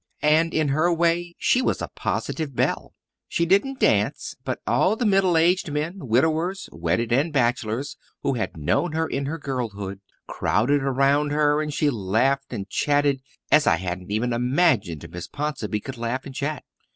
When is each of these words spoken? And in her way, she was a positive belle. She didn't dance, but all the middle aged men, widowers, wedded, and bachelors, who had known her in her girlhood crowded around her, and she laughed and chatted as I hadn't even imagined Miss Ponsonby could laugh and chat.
And 0.23 0.51
in 0.51 0.69
her 0.69 0.91
way, 0.91 1.35
she 1.37 1.61
was 1.61 1.79
a 1.79 1.87
positive 1.95 2.55
belle. 2.55 2.95
She 3.27 3.45
didn't 3.45 3.79
dance, 3.79 4.35
but 4.43 4.59
all 4.65 4.95
the 4.95 5.05
middle 5.05 5.37
aged 5.37 5.71
men, 5.71 6.07
widowers, 6.07 6.67
wedded, 6.71 7.11
and 7.11 7.31
bachelors, 7.31 7.97
who 8.23 8.33
had 8.33 8.57
known 8.57 8.93
her 8.93 9.05
in 9.05 9.27
her 9.27 9.37
girlhood 9.37 10.01
crowded 10.25 10.81
around 10.81 11.31
her, 11.33 11.61
and 11.61 11.71
she 11.71 11.91
laughed 11.91 12.51
and 12.51 12.67
chatted 12.67 13.21
as 13.51 13.67
I 13.67 13.75
hadn't 13.75 14.09
even 14.11 14.33
imagined 14.33 15.07
Miss 15.11 15.27
Ponsonby 15.27 15.81
could 15.81 15.99
laugh 15.99 16.25
and 16.25 16.33
chat. 16.33 16.63